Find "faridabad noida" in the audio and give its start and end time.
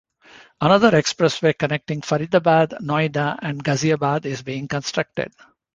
2.01-3.37